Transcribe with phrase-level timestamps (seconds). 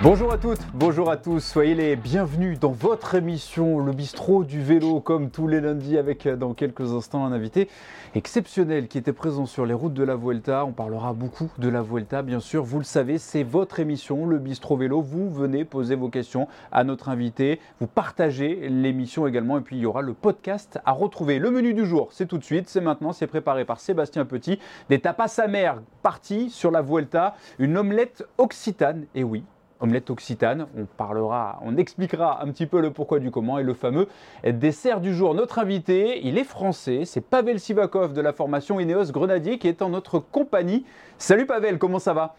[0.00, 4.62] Bonjour à toutes, bonjour à tous, soyez les bienvenus dans votre émission Le Bistrot du
[4.62, 7.68] Vélo, comme tous les lundis, avec euh, dans quelques instants un invité
[8.14, 10.64] exceptionnel qui était présent sur les routes de la Vuelta.
[10.64, 14.38] On parlera beaucoup de la Vuelta, bien sûr, vous le savez, c'est votre émission Le
[14.38, 15.02] Bistrot Vélo.
[15.02, 19.82] Vous venez poser vos questions à notre invité, vous partagez l'émission également, et puis il
[19.82, 21.40] y aura le podcast à retrouver.
[21.40, 24.60] Le menu du jour, c'est tout de suite, c'est maintenant, c'est préparé par Sébastien Petit.
[24.90, 29.42] Des tapas amers partis sur la Vuelta, une omelette occitane, et oui,
[29.80, 30.66] omelette occitane.
[30.76, 34.08] On parlera, on expliquera un petit peu le pourquoi du comment et le fameux
[34.44, 35.34] dessert du jour.
[35.34, 39.82] Notre invité, il est français, c'est Pavel Sivakov de la formation Ineos Grenadier qui est
[39.82, 40.84] en notre compagnie.
[41.18, 42.36] Salut Pavel, comment ça va?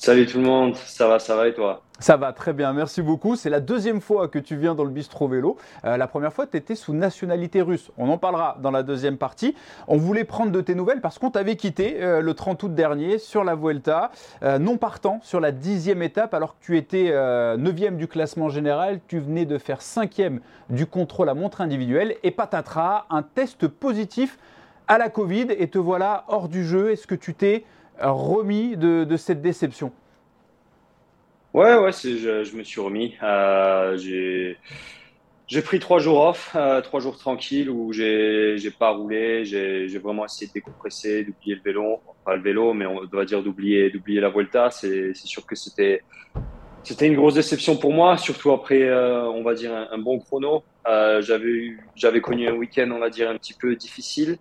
[0.00, 1.82] Salut tout le monde, ça va, ça va et toi?
[1.98, 3.34] Ça va très bien, merci beaucoup.
[3.34, 5.56] C'est la deuxième fois que tu viens dans le bistrot vélo.
[5.84, 7.90] Euh, la première fois, tu étais sous nationalité russe.
[7.98, 9.56] On en parlera dans la deuxième partie.
[9.88, 13.18] On voulait prendre de tes nouvelles parce qu'on t'avait quitté euh, le 30 août dernier
[13.18, 14.12] sur la Vuelta,
[14.44, 17.12] euh, non partant sur la dixième étape alors que tu étais
[17.56, 19.00] neuvième du classement général.
[19.08, 20.38] Tu venais de faire cinquième
[20.70, 24.38] du contrôle à montre individuelle et patatras, un test positif
[24.86, 26.92] à la Covid et te voilà hors du jeu.
[26.92, 27.64] Est-ce que tu t'es
[28.00, 29.92] remis de cette déception
[31.54, 33.16] Ouais, ouais, je, me suis remis.
[33.22, 39.98] Euh, j'ai, pris trois jours off, euh, trois jours tranquilles où j'ai, pas roulé, j'ai,
[39.98, 43.88] vraiment essayé de décompresser, d'oublier le vélo, pas le vélo, mais on doit dire d'oublier,
[43.90, 44.70] d'oublier la Vuelta.
[44.70, 46.02] C'est, sûr que c'était,
[46.82, 50.62] c'était une grosse déception pour moi, surtout après, euh, on va dire un, bon chrono.
[50.86, 51.22] Euh,
[51.96, 54.38] j'avais connu un week-end, on va dire un petit peu difficile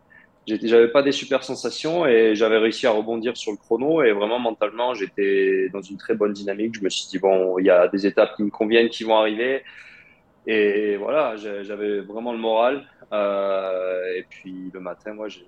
[0.48, 4.40] j'avais pas des super sensations et j'avais réussi à rebondir sur le chrono et vraiment
[4.40, 6.76] mentalement j'étais dans une très bonne dynamique.
[6.76, 9.17] Je me suis dit bon, il y a des étapes qui me conviennent qui vont
[9.17, 9.64] arriver
[10.45, 12.86] et voilà, j'avais vraiment le moral.
[13.12, 15.45] Euh, et puis le matin, moi j'ai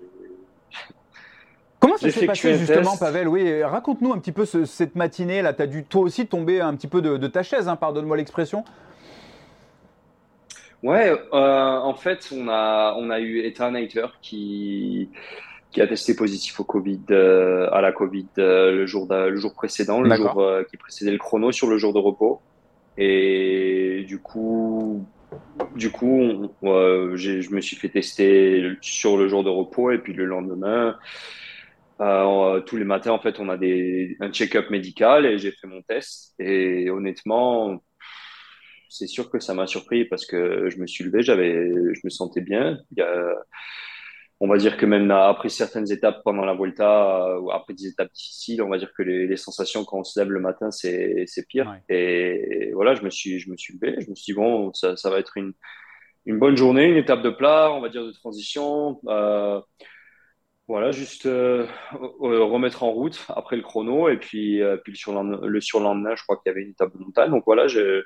[1.78, 3.26] Comment ça s'est passé justement, Pavel?
[3.26, 5.54] Oui, raconte-nous un petit peu cette matinée là.
[5.54, 8.18] Tu as dû toi aussi tomber un petit peu de, de ta chaise, hein, pardonne-moi
[8.18, 8.64] l'expression.
[10.82, 15.10] Ouais, euh, en fait, on a, on a eu Ethan Hater qui,
[15.70, 19.52] qui a testé positif au Covid, euh, à la Covid euh, le, jour le jour
[19.52, 22.40] précédent, le jour qui précédait le chrono sur le jour de repos.
[22.96, 25.04] Et du coup,
[25.76, 30.24] du coup, je me suis fait tester sur le jour de repos et puis le
[30.24, 30.96] lendemain,
[31.98, 35.82] tous les matins, en fait, on a des, un check-up médical et j'ai fait mon
[35.82, 36.34] test.
[36.38, 37.80] Et honnêtement,
[38.90, 42.10] c'est sûr que ça m'a surpris parce que je me suis levé, j'avais, je me
[42.10, 42.78] sentais bien.
[42.92, 43.34] Il y a,
[44.40, 48.10] on va dire que même après certaines étapes pendant la Volta ou après des étapes
[48.12, 51.24] difficiles, on va dire que les, les sensations quand on se lève le matin, c'est,
[51.26, 51.72] c'est pire.
[51.88, 54.96] Et, voilà, je me suis, je me suis levé, je me suis dit bon, ça,
[54.96, 55.52] ça va être une,
[56.26, 59.00] une bonne journée, une étape de plat, on va dire de transition.
[59.08, 59.60] Euh,
[60.68, 61.66] voilà, juste euh,
[62.20, 66.22] remettre en route après le chrono et puis, euh, puis le, surlendemain, le surlendemain, je
[66.22, 67.30] crois qu'il y avait une étape de montagne.
[67.30, 68.04] Donc voilà, je,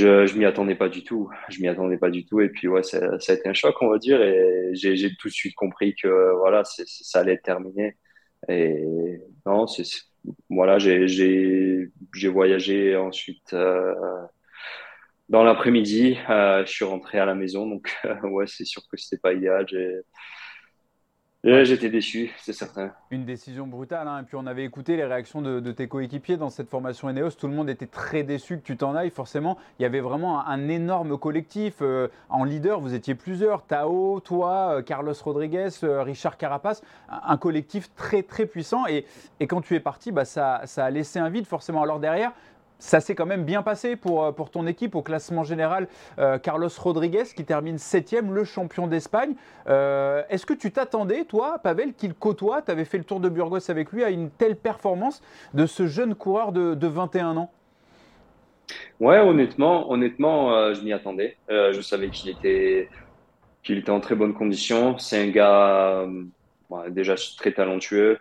[0.00, 1.30] je, je m'y attendais pas du tout.
[1.48, 2.40] Je m'y attendais pas du tout.
[2.40, 4.22] Et puis, ouais, ça, a été un choc, on va dire.
[4.22, 7.96] Et j'ai tout de suite compris que, voilà, ça allait être terminé.
[8.48, 8.84] Et
[9.46, 9.66] non,
[10.48, 11.88] voilà, j'ai
[12.28, 13.94] voyagé ensuite, euh,
[15.28, 16.18] dans l'après-midi.
[16.30, 17.68] Euh, je suis rentré à la maison.
[17.68, 17.94] Donc,
[18.24, 19.66] ouais, c'est sûr que c'était pas idéal.
[21.42, 22.92] J'ai, j'étais déçu, c'est certain.
[23.10, 24.06] Une décision brutale.
[24.08, 24.20] Hein.
[24.20, 27.30] Et puis on avait écouté les réactions de, tes coéquipiers dans cette formation Eneos.
[27.30, 29.08] Tout le monde était très déçu que tu t'en ailles.
[29.08, 31.76] Forcément, il y avait vraiment un, énorme collectif.
[31.80, 33.64] Euh, en leader, vous étiez plusieurs.
[33.64, 36.82] Tao, toi, euh, Carlos Rodriguez, euh, Richard Carapace.
[37.08, 38.86] Un, collectif très très puissant.
[38.86, 39.06] Et,
[39.40, 41.82] et quand tu es parti, bah, ça, ça a laissé un vide forcément.
[41.82, 42.32] Alors derrière,
[42.80, 45.86] ça s'est quand même bien passé pour, euh, pour ton équipe au classement général.
[46.18, 49.34] Euh, Carlos Rodriguez qui termine septième, le champion d'Espagne.
[49.68, 53.28] Euh, est-ce que tu t'attendais, toi, Pavel, qu'il côtoie Tu avais fait le tour de
[53.28, 55.22] Burgos avec lui à une telle performance
[55.54, 57.52] de ce jeune coureur de, de 21 ans?
[58.98, 61.36] Ouais, honnêtement, honnêtement je m'y attendais.
[61.48, 62.88] je savais qu'il était,
[63.62, 64.96] qu'il était en très bonne condition.
[64.98, 66.06] C'est un gars
[66.90, 68.18] déjà très talentueux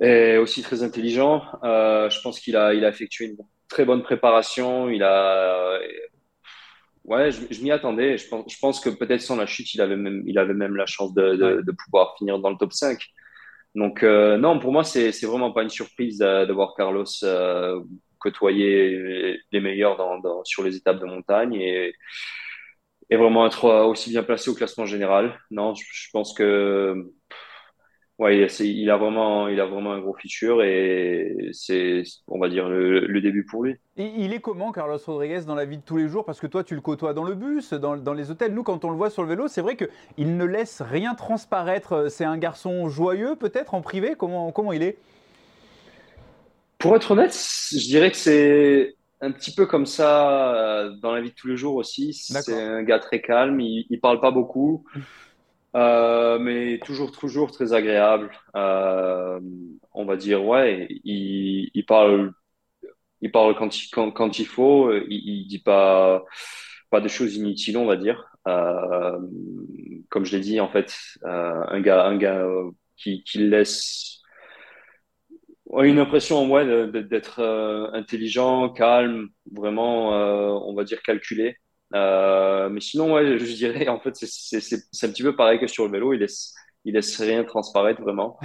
[0.00, 1.42] et aussi très intelligent.
[1.64, 3.36] Euh, je pense qu'il a, il a effectué une
[3.68, 4.88] très bonne préparation.
[4.88, 5.78] Il a,
[7.04, 8.18] ouais, je, je m'y attendais.
[8.18, 10.76] Je pense, je pense que peut-être sans la chute, il avait même, il avait même
[10.76, 13.00] la chance de, de, de pouvoir finir dans le top 5.
[13.74, 17.04] Donc euh, non, pour moi, c'est, c'est vraiment pas une surprise de, de voir Carlos
[17.24, 17.80] euh,
[18.18, 21.94] côtoyer les meilleurs dans, dans, sur les étapes de montagne et,
[23.10, 25.38] et vraiment être aussi bien placé au classement général.
[25.50, 27.10] Non, je, je pense que
[28.18, 32.68] Ouais, il a vraiment, il a vraiment un gros futur et c'est, on va dire,
[32.68, 33.76] le, début pour lui.
[33.96, 36.24] Et il est comment, Carlos Rodriguez, dans la vie de tous les jours?
[36.24, 38.52] Parce que toi, tu le côtoies dans le bus, dans, dans les hôtels.
[38.52, 42.10] Nous, quand on le voit sur le vélo, c'est vrai qu'il ne laisse rien transparaître.
[42.10, 44.14] C'est un garçon joyeux, peut-être, en privé?
[44.18, 44.98] Comment, comment il est?
[46.78, 47.32] Pour être honnête,
[47.70, 51.48] je dirais que c'est un petit peu comme ça euh, dans la vie de tous
[51.48, 52.12] les jours aussi.
[52.12, 54.84] C'est un gars très calme, il, il parle pas beaucoup,
[55.76, 58.30] euh, mais toujours, toujours très agréable.
[58.56, 59.40] Euh,
[59.92, 62.32] on va dire, ouais, il, parle,
[63.20, 66.24] il parle quand il, faut, il, il dit pas,
[66.90, 68.24] pas des choses inutiles, on va dire.
[68.46, 69.18] Euh,
[70.08, 70.94] comme je l'ai dit, en fait,
[71.24, 72.46] un gars, un gars
[72.96, 74.22] qui, qui laisse
[75.82, 77.42] une impression ouais, d'être
[77.92, 80.10] intelligent, calme, vraiment,
[80.66, 81.56] on va dire calculé.
[81.94, 85.86] Euh, mais sinon, ouais, je dirais, en fait, c'est un petit peu pareil que sur
[85.86, 86.12] le vélo.
[86.12, 86.54] Il laisse,
[86.84, 88.38] il laisse rien transparaître vraiment.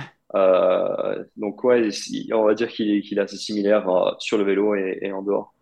[1.38, 1.90] donc, ouais,
[2.34, 5.53] on va dire qu'il est, assez similaire sur le vélo et en dehors.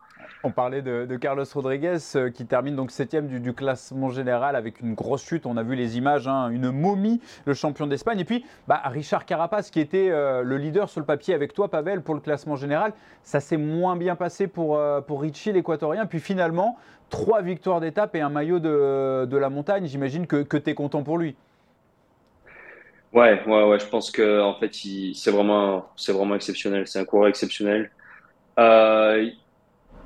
[0.44, 4.96] On parlait de, Carlos Rodriguez euh, qui termine donc septième du, classement général avec une
[4.96, 5.46] grosse chute.
[5.46, 8.20] On a vu les images, hein, une momie, le champion d'Espagne.
[8.20, 11.70] Et puis bah, Richard Carapace qui était euh, le leader sur le papier avec toi,
[11.70, 12.94] Pavel, pour le classement général.
[13.22, 16.08] Ça s'est moins bien passé pour, euh, Richie, l'équatorien.
[16.08, 16.78] Puis finalement,
[17.10, 19.86] trois victoires d'étape et un maillot de, la montagne.
[19.86, 21.36] J'imagine que, que tu es content pour lui.
[23.14, 23.80] Ouais, ouais, ouais.
[23.80, 24.72] Je pense que en fait,
[25.14, 26.88] c'est vraiment, c'est vraiment exceptionnel.
[26.88, 27.92] C'est un coureur exceptionnel.
[28.58, 29.30] Euh,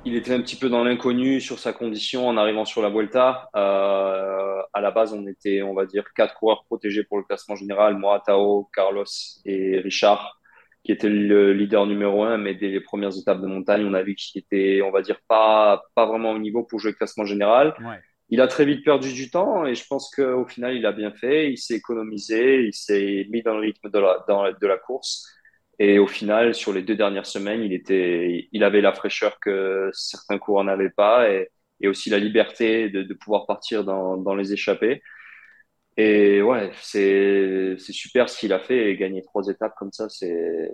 [0.06, 3.50] il était un petit peu dans l'inconnu sur sa condition en arrivant sur la Vuelta.
[3.56, 7.56] Euh, à la base, on était, on va dire, quatre coureurs protégés pour le classement
[7.56, 7.98] général.
[7.98, 9.04] Moi, Tao, Carlos
[9.44, 10.40] et Richard,
[10.84, 12.38] qui était le leader numéro un.
[12.38, 15.18] Mais dès les premières étapes de montagne, on a vu qu'il était, on va dire,
[15.26, 17.74] pas, pas vraiment au niveau pour jouer le classement général.
[18.28, 21.10] Il a très vite perdu du temps et je pense qu'au final, il a bien
[21.10, 21.50] fait.
[21.50, 25.26] Il s'est économisé, il s'est mis dans le rythme de la, dans, de la course.
[25.78, 29.90] Et au final, sur les deux dernières semaines, il était, il avait la fraîcheur que
[29.92, 31.50] certains coureurs n'avaient pas et,
[31.80, 35.02] et, aussi la liberté de, de pouvoir partir dans, dans, les échappées.
[35.96, 40.70] Et ouais, c'est, super ce qu'il a fait et gagner trois étapes comme ça, c'est,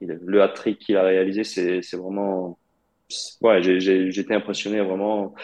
[0.00, 2.58] le hat-trick qu'il a réalisé, c'est, vraiment,
[3.42, 5.34] ouais, j'étais impressionné, vraiment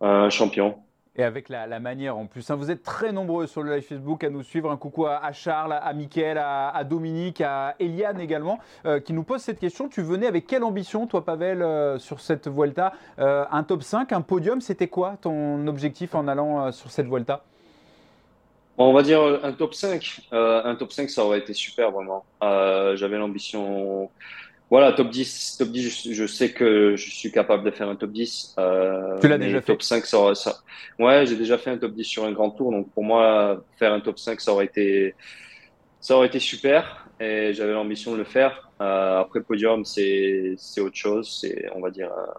[0.00, 0.82] un champion
[1.16, 2.50] et avec la, manière en plus.
[2.50, 2.56] Hein.
[2.56, 4.70] Vous êtes très nombreux sur le live Facebook à nous suivre.
[4.70, 9.42] Un coucou à, Charles, à Mickaël, à, Dominique, à Eliane également, euh, qui nous pose
[9.42, 9.88] cette question.
[9.88, 14.12] Tu venais avec quelle ambition, toi, Pavel, euh, sur cette Vuelta euh, Un top 5,
[14.12, 17.44] un podium, c'était quoi ton objectif en allant sur cette Vuelta?
[18.78, 20.28] On va dire un top 5.
[20.32, 22.24] un top 5, ça aurait été super, vraiment.
[22.40, 24.08] J'avais l'ambition
[24.72, 28.10] voilà, top 10, top 10 je, sais que je suis capable de faire un top
[28.10, 28.54] 10.
[28.58, 30.60] Euh, tu l'as déjà fait Top 5, ça, ça...
[30.98, 32.72] Ouais, j'ai déjà fait un top 10 sur un grand tour.
[32.72, 35.14] Donc pour moi, faire un top 5, ça aurait été,
[36.00, 37.06] ça aurait été super.
[37.20, 38.70] Et j'avais l'ambition de le faire.
[38.80, 41.38] Euh, après, podium, c'est autre chose.
[41.38, 42.32] C'est, on va dire, euh,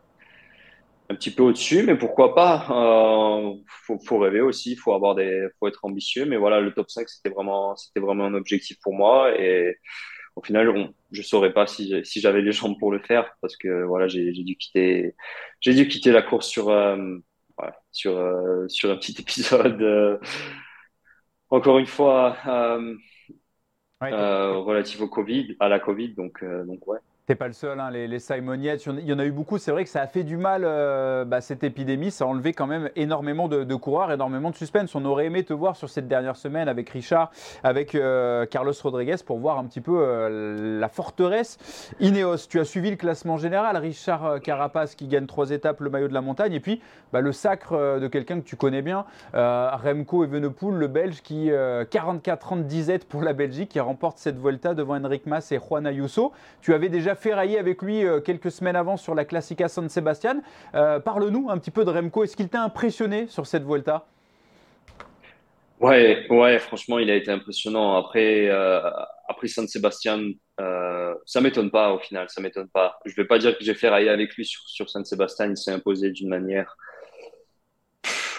[1.12, 1.84] un petit peu au-dessus.
[1.84, 2.66] Mais pourquoi pas
[3.68, 4.72] faut, faut rêver aussi.
[4.72, 6.26] Il faut, avoir des, faut être ambitieux.
[6.26, 9.40] Mais voilà, le top 5, c'était vraiment, c'était vraiment un objectif pour moi.
[9.40, 9.78] Et
[10.36, 13.56] au final, on, je saurais pas si, si j'avais les jambes pour le faire parce
[13.56, 15.16] que voilà, j'ai dû quitter,
[15.60, 17.18] j'ai dû quitter la course sur, euh,
[17.92, 19.82] sur, euh, sur un petit épisode.
[19.82, 20.18] Euh,
[21.50, 22.36] encore une fois,
[24.02, 27.00] relatif au Covid, à la Covid, donc, donc ouais.
[27.26, 29.58] T'es pas le seul, hein, les, les Simoniettes, il y en a eu beaucoup.
[29.58, 32.12] C'est vrai que ça a fait du mal, euh, bah, cette épidémie.
[32.12, 34.94] Ça a enlevé quand même énormément de, coureurs, énormément de suspense.
[34.94, 37.32] On aurait aimé te voir sur cette dernière semaine avec Richard,
[37.64, 41.94] avec euh, Carlos Rodriguez pour voir un petit peu euh, la forteresse.
[42.02, 43.78] Ineos, tu as suivi le classement général.
[43.78, 46.52] Richard Carapace qui gagne trois étapes, le maillot de la montagne.
[46.52, 46.82] Et puis
[47.14, 51.50] bah, le sacre de quelqu'un que tu connais bien, Remco Evenepoel, le Belge, qui
[51.90, 55.58] 44 ans de disette pour la Belgique, qui remporte cette Volta devant Enric Mas et
[55.58, 56.34] Juan Ayuso.
[56.60, 60.42] Tu avais déjà ferraillé avec lui euh, quelques semaines avant sur la Classica San Sebastian.
[60.76, 62.24] Euh, parle-nous un petit peu de Remco.
[62.24, 64.06] Est-ce qu'il t'a impressionné sur cette Vuelta?
[65.80, 67.96] Ouais, ouais, franchement, il a été impressionnant.
[67.98, 68.80] Après, euh,
[69.28, 70.22] après San Sebastian,
[71.26, 73.00] ça m'étonne pas au final, ça m'étonne pas.
[73.06, 75.50] Je vais pas dire que j'ai ferraillé avec lui sur, sur San Sebastian.
[75.50, 76.78] Il s'est imposé d'une manière.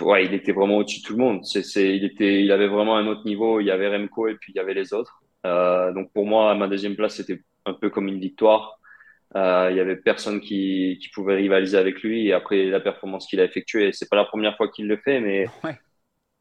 [0.01, 1.43] ouais, il était vraiment au-dessus de tout le monde.
[1.45, 3.61] Il avait vraiment un autre niveau.
[3.61, 5.23] Il y avait Remco et puis il y avait les autres.
[5.45, 8.79] donc pour moi, ma deuxième place, c'était un peu comme une victoire.
[9.37, 12.29] Euh, il y avait personne qui, qui, pouvait rivaliser avec lui.
[12.29, 15.21] Et après la performance qu'il a effectuée, c'est pas la première fois qu'il le fait,
[15.21, 15.47] mais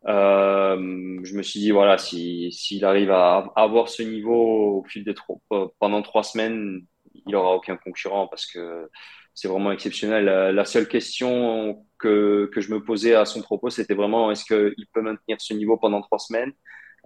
[0.08, 5.04] euh, je me suis dit voilà, s'il si, arrive à, avoir ce niveau au fil
[5.04, 5.38] des trois,
[5.80, 6.86] pendant trois semaines,
[7.26, 8.90] il aura aucun concurrent parce que
[9.34, 10.26] c'est vraiment exceptionnel.
[10.26, 14.86] La, seule question que, que je me posais à son propos, c'était vraiment est-ce qu'il
[14.94, 16.52] peut maintenir ce niveau pendant trois semaines?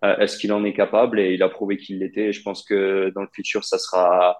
[0.03, 1.19] Euh, Est-ce qu'il en est capable?
[1.19, 2.33] Et il a prouvé qu'il l'était.
[2.33, 4.39] Je pense que dans le futur, ça sera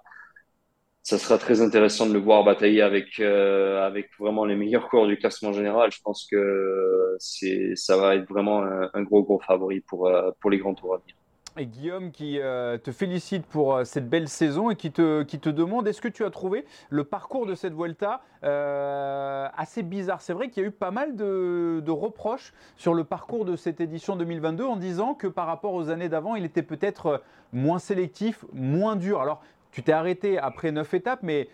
[1.08, 5.06] ça sera très intéressant de le voir batailler avec, euh, avec vraiment les meilleurs coureurs
[5.06, 5.90] du classement général.
[5.90, 10.50] Je pense que c'est, ça va être vraiment un, gros, gros favori pour, euh, pour
[10.50, 11.14] les grands tours à venir.
[11.58, 15.40] Et Guillaume qui euh, te félicite pour euh, cette belle saison et qui te, qui
[15.40, 20.20] te demande est-ce que tu as trouvé le parcours de cette Vuelta euh, assez bizarre?
[20.20, 23.80] C'est vrai qu'il y a eu pas mal de, reproches sur le parcours de cette
[23.80, 27.22] édition 2022 en disant que par rapport aux années d'avant, il était peut-être
[27.52, 29.20] moins sélectif, moins dur.
[29.20, 31.48] Alors, tu t'es arrêté après neuf étapes, mais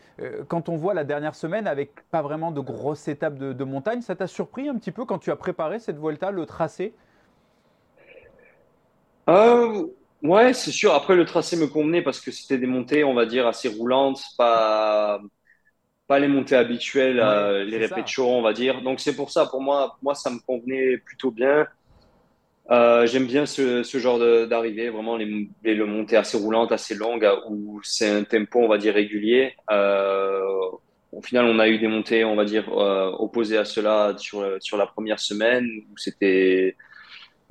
[0.49, 4.03] quand on voit la dernière semaine avec pas vraiment de grosses étapes de, de montagne,
[4.03, 6.95] ça t'a surpris un petit peu quand tu as préparé cette Vuelta, le tracé?
[9.29, 9.87] Euh,
[10.23, 10.95] ouais, c'est sûr.
[10.95, 14.23] Après, le tracé me convenait parce que c'était des montées, on va dire, assez roulantes,
[14.37, 15.21] pas,
[16.07, 18.83] pas les montées habituelles, euh, les répétitions, on va dire.
[18.83, 21.67] Donc, c'est pour ça, pour moi, moi, ça me convenait plutôt bien.
[22.71, 27.29] Euh, j'aime bien ce, ce genre d'arrivée, vraiment les, les, montées assez roulantes, assez longues,
[27.51, 29.55] où c'est un tempo, on va dire, régulier.
[29.71, 30.41] Euh,
[31.13, 32.73] au final, on a eu des montées, on va dire,
[33.21, 36.77] opposées à cela sur, sur la première semaine, où c'était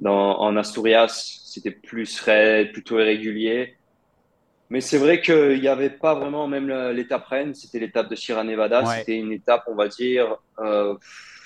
[0.03, 3.77] dans, en Asturias, c'était plus raide, plutôt irrégulier.
[4.69, 8.43] Mais c'est vrai qu'il n'y avait pas vraiment même l'étape reine, c'était l'étape de Sierra
[8.43, 8.86] Nevada.
[8.86, 10.95] C'était une étape, on va dire, euh,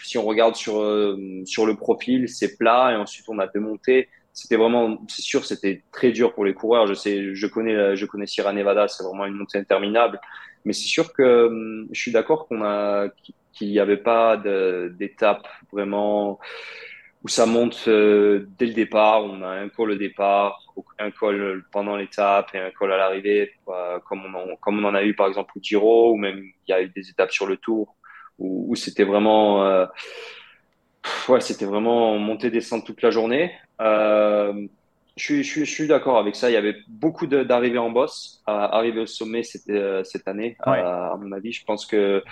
[0.04, 3.60] si on regarde sur, euh, sur le profil, c'est plat et ensuite on a deux
[3.60, 4.10] montées.
[4.34, 6.88] C'était vraiment, c'est sûr, c'était très dur pour les coureurs.
[6.88, 10.20] Je sais, je connais, je connais Sierra Nevada, c'est vraiment une montée interminable.
[10.66, 13.08] Mais c'est sûr que je suis d'accord qu'on a,
[13.54, 16.40] qu'il n'y avait pas d'étape vraiment
[17.28, 19.26] où ça monte euh, dès le départ.
[19.26, 20.64] On a un col au départ,
[20.98, 23.52] un col pendant l'étape et un col à l'arrivée,
[24.08, 26.72] comme, on en, comme on en a eu par exemple au Giro, ou même il
[26.72, 27.98] y a eu des étapes sur le Tour
[28.40, 29.86] où, où c'était vraiment, euh,
[31.28, 33.52] ouais, c'était vraiment monter descendre toute la journée.
[33.82, 34.66] Euh,
[35.18, 36.50] je suis, je suis, je suis d'accord avec ça.
[36.50, 38.42] Il y avait beaucoup d'arrivées en boss.
[38.46, 41.52] arriver au sommet, euh, cette année, à, à mon avis.
[41.52, 42.24] Je pense que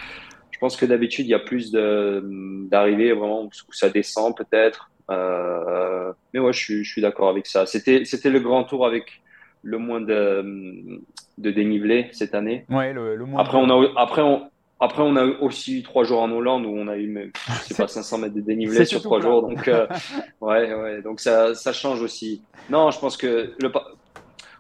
[0.56, 4.90] je pense que d'habitude, il y a plus d'arrivées vraiment où ça descend peut-être.
[5.12, 7.66] Euh, mais ouais, je suis, je suis d'accord avec ça.
[7.66, 9.22] C'était, c'était le grand tour avec
[9.64, 11.02] le moins de,
[11.38, 12.66] de dénivelé cette année.
[12.70, 16.22] Ouais, le, moins après, on a, après, on, après, on a aussi eu trois jours
[16.22, 17.34] en Hollande où on a eu,
[17.64, 19.42] c'est pas 500 mètres de dénivelé sur trois jours.
[19.42, 19.88] Donc, euh,
[20.40, 22.44] ouais, ouais, donc ça, ça change aussi.
[22.70, 23.70] Non, je pense que le,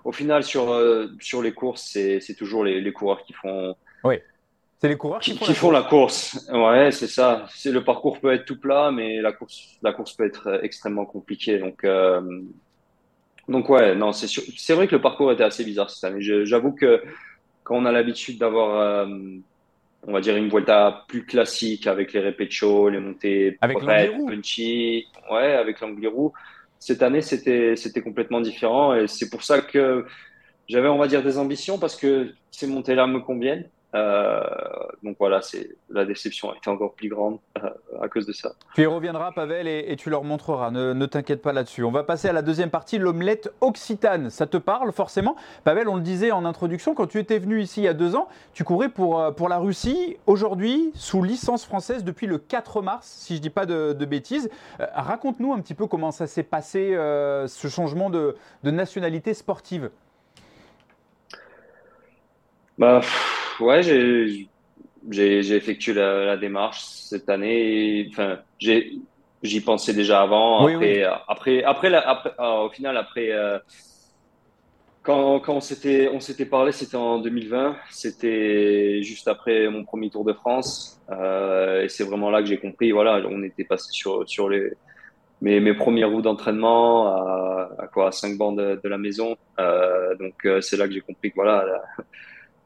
[0.03, 3.77] au final, sur, euh, sur les courses, c'est, c'est toujours les, les coureurs qui font.
[4.03, 4.15] Oui
[4.85, 6.47] c'est les coureurs qui, font, la, course.
[6.51, 7.47] Ouais, c'est ça.
[7.49, 10.61] C'est le parcours peut être tout plat, mais la course, la course peut être euh,
[10.61, 11.57] extrêmement compliquée.
[11.57, 12.21] Donc, euh,
[13.49, 16.21] donc ouais, non, c'est c'est vrai que le parcours était assez bizarre cette année.
[16.21, 17.01] J'avoue que
[17.63, 19.07] quand on a l'habitude d'avoir, euh,
[20.05, 25.53] on va dire une Vuelta plus classique avec les répétitions, les montées avec punchy, ouais,
[25.53, 26.29] avec l'Angliru,
[26.77, 30.05] cette année c'était c'était complètement différent et c'est pour ça que
[30.67, 33.67] j'avais, on va dire, des ambitions parce que ces montées-là me conviennent.
[33.95, 34.41] Euh,
[35.03, 37.69] donc voilà, c'est la déception a été encore plus grande euh,
[38.01, 38.51] à cause de ça.
[38.73, 40.69] Tu y reviendras, Pavel, et, tu leur montreras.
[40.71, 41.83] Ne, t'inquiète pas là-dessus.
[41.83, 44.29] On va passer à la deuxième partie, l'omelette occitane.
[44.29, 45.37] Ça te parle forcément?
[45.63, 48.15] Pavel, on le disait en introduction, quand tu étais venu ici il y a deux
[48.15, 50.17] ans, tu courais pour, euh, pour la Russie.
[50.27, 54.51] Aujourd'hui, sous licence française depuis le 4 mars, si je ne dis pas de, bêtises.
[54.77, 56.91] Raconte-nous un petit peu comment ça s'est passé,
[57.47, 59.89] ce changement de, de nationalité sportive.
[62.77, 63.01] Bah,
[63.59, 64.47] ouais, j'ai
[65.09, 68.07] j'ai effectué la, la, démarche cette année.
[68.11, 70.65] Enfin, j'y pensais déjà avant.
[70.67, 73.59] Après, après, après, après ah, au final, après, euh,
[75.03, 77.75] quand, quand on s'était on s'était parlé, c'était en 2020.
[77.91, 80.99] C'était juste après mon premier Tour de France.
[81.11, 82.91] Euh, et c'est vraiment là que j'ai compris.
[82.91, 84.71] Voilà, on était passé sur sur les
[85.41, 89.35] mes, mes premiers roues d'entraînement à, à, quoi à 5 bandes de, de la maison.
[89.59, 91.65] Euh, donc euh, c'est là que j'ai compris que voilà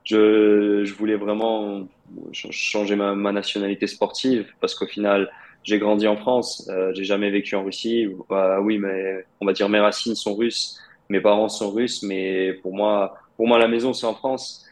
[0.10, 1.88] je, voulais vraiment
[2.32, 5.30] changer ma, nationalité sportive parce qu'au final,
[5.64, 8.08] j'ai grandi en France, euh, j'ai jamais vécu en Russie.
[8.30, 12.54] Bah, oui, mais on va dire mes racines sont russes, mes parents sont russes, mais
[12.62, 14.66] pour moi, pour moi la maison c'est en France.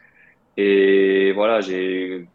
[0.57, 2.25] Et voilà, j'ai,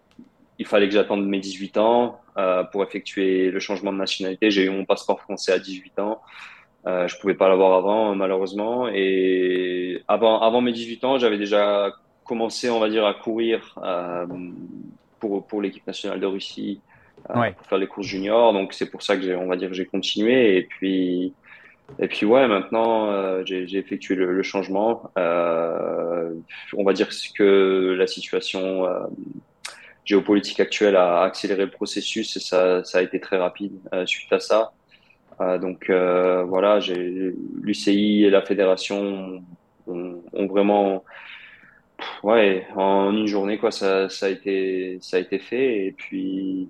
[0.58, 4.50] il fallait que j'attende mes 18 ans euh, pour effectuer le changement de nationalité.
[4.52, 6.20] J'ai eu mon passeport français à 18 ans.
[6.86, 8.88] Euh, je pouvais pas l'avoir avant, malheureusement.
[8.88, 11.92] Et avant mes 18 ans, j'avais déjà
[12.24, 14.26] commencé, on va dire, à courir euh,
[15.20, 16.80] pour, pour l'équipe nationale de Russie,
[17.30, 18.52] euh, pour faire les courses juniors.
[18.52, 20.56] Donc c'est pour ça que j'ai, on va dire, j'ai continué.
[20.56, 21.34] Et puis,
[21.98, 25.10] et puis ouais, maintenant euh, j'ai, effectué le, changement.
[25.16, 28.86] on va dire que la situation
[30.04, 34.40] géopolitique actuelle a accéléré le processus et ça, ça a été très rapide suite à
[34.40, 34.72] ça.
[35.38, 36.78] donc voilà,
[37.60, 39.42] l'UCI et la fédération
[39.86, 41.04] ont, ont vraiment
[42.22, 45.86] ouais, en une journée, quoi, ça, ça, a été, ça a été fait.
[45.86, 46.68] Et puis,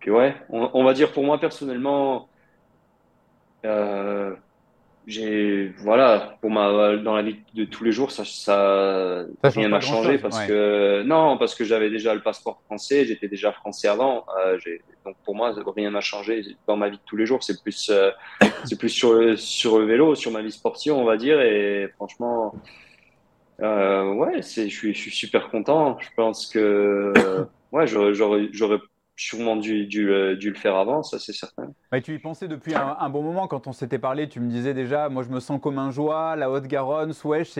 [0.00, 2.28] puis ouais, on, va dire pour moi personnellement,
[3.64, 4.34] euh,
[5.06, 9.80] j'ai voilà pour ma dans la vie de tous les jours ça ça, rien n'a
[9.80, 14.26] changé parce que non parce que j'avais déjà le passeport français j'étais déjà français avant
[14.38, 14.58] euh,
[15.08, 17.42] donc pour moi rien n'a changé dans ma vie de tous les jours.
[17.42, 18.10] C'est plus euh,
[18.64, 21.40] c'est plus sur le sur le vélo sur ma vie sportive on va dire.
[21.40, 22.54] Et franchement
[23.60, 27.12] euh, ouais c'est je suis je suis super content je pense que
[27.72, 28.78] ouais j'aurais j'aurais
[29.18, 31.72] sûrement dû, dû, euh, dû, le faire avant, ça c'est certain.
[31.90, 34.74] Mais tu y pensais depuis un, bon moment quand on s'était parlé, tu me disais
[34.74, 37.50] déjà, moi je me sens comme un joie, la Haute-Garonne, Souèche,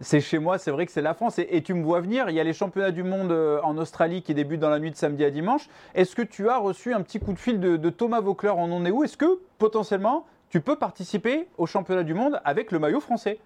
[0.00, 1.38] c'est chez moi, c'est vrai que c'est la France.
[1.38, 4.22] Et, tu me vois venir, il y a les championnats du monde euh, en Australie
[4.22, 5.68] qui débutent dans la nuit de samedi à dimanche.
[5.94, 8.84] Est-ce que tu as reçu un petit coup de fil de, Thomas Vaucler en on
[8.86, 9.04] est où?
[9.04, 13.38] Est-ce que potentiellement tu peux participer au championnat du monde avec le maillot français?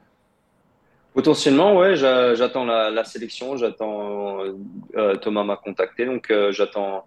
[1.17, 4.39] Potentiellement, ouais, j'attends la, sélection, j'attends.
[4.97, 7.07] Euh, Thomas m'a contacté, donc j'attends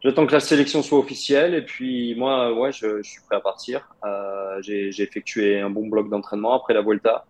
[0.00, 3.88] J'attends que la sélection soit officielle et puis moi, ouais, je, suis prêt à partir.
[4.04, 7.26] Euh, j'ai effectué un bon bloc d'entraînement après la Vuelta.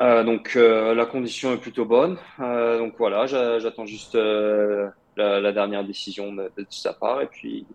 [0.00, 2.18] Euh, donc euh, la condition est plutôt bonne.
[2.38, 7.66] Euh, donc voilà, j'attends juste euh, la, la, dernière décision de, sa part et puis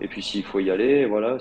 [0.00, 1.38] et puis s'il faut y aller, voilà,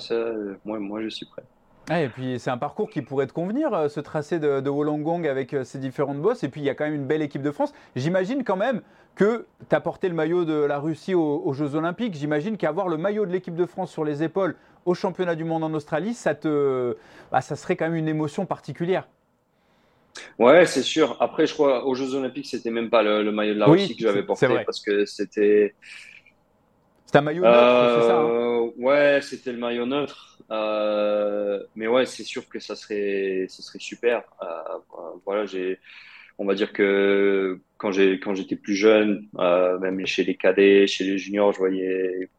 [0.65, 1.43] moi, moi je suis prêt
[1.91, 5.27] et puis c'est un parcours qui pourrait te convenir, euh, ce tracé de, de Wollongong
[5.27, 6.43] avec euh, ses différentes bosses.
[6.43, 7.73] Et puis il y a quand même une belle équipe de France.
[7.95, 8.81] J'imagine quand même
[9.15, 12.15] que tu as porté le maillot de la Russie aux, Jeux Olympiques.
[12.15, 15.63] J'imagine qu'avoir le maillot de l'équipe de France sur les épaules au championnat du monde
[15.63, 16.95] en Australie, ça, te,
[17.31, 19.07] bah, ça serait quand même une émotion particulière.
[20.37, 21.17] Ouais, c'est sûr.
[21.19, 24.03] Après, je crois aux Jeux Olympiques, c'était même pas le, maillot de la Russie que
[24.03, 25.75] j'avais porté parce que c'était.
[27.05, 28.29] C'était un maillot neutre, c'est ça hein?
[28.29, 30.34] Euh, Ouais, c'était le maillot neutre.
[30.51, 34.23] Euh, mais ouais, c'est sûr que ça serait, ça serait super.
[34.41, 35.79] Euh, voilà, j'ai,
[36.37, 40.87] on va dire que quand j'ai, quand j'étais plus jeune, euh, même chez les cadets,
[40.87, 42.29] chez les juniors, je voyais,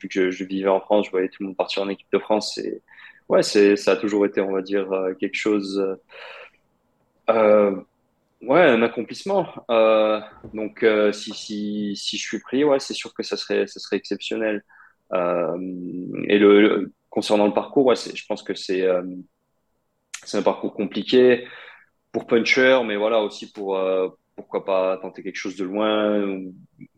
[0.00, 2.18] vu que je, vivais en France, je voyais tout le monde partir en équipe de
[2.18, 2.58] France.
[2.58, 2.82] Et
[3.28, 5.98] ouais, c'est, ça a toujours été, on va dire, euh, quelque chose.
[7.30, 7.74] Euh,
[8.42, 9.46] ouais, un accomplissement.
[9.70, 10.20] Euh,
[10.54, 13.96] donc, si, si, si je suis pris, ouais, c'est sûr que ça serait, ça serait
[13.96, 14.64] exceptionnel.
[15.12, 15.56] Euh,
[16.28, 19.02] et le, concernant le parcours, ouais, je pense que c'est euh,
[20.32, 21.46] un parcours compliqué
[22.12, 26.40] pour puncher, mais voilà aussi pour euh, pourquoi pas tenter quelque chose de loin.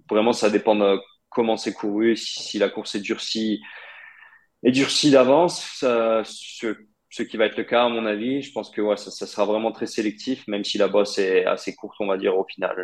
[0.09, 0.99] Vraiment, ça dépend de
[1.31, 2.17] comment c'est couru.
[2.17, 3.61] Si, la course est durcie,
[4.63, 6.75] est durcie d'avance, ce,
[7.11, 9.27] ce, qui va être le cas à mon avis, je pense que ouais, ça, ça,
[9.27, 12.45] sera vraiment très sélectif, même si la bosse est assez courte, on va dire au
[12.45, 12.77] final.